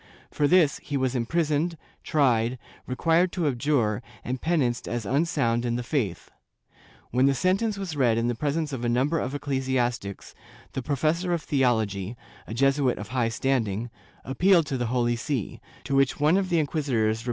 [0.31, 2.57] For this he was imprisoned, tried,
[2.87, 6.31] required to abjure and penanced as unsound in the faith.
[7.11, 10.33] When the sentence was read in the presence of a number of ecclesiastics,
[10.73, 12.17] the professor of theology,
[12.47, 13.91] a Jesuit of high standing,
[14.25, 17.19] appealed to the Holy See, to which one of the inquisitors replied that from' Bibl.